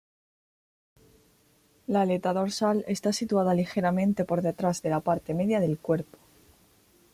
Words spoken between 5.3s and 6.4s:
media del cuerpo.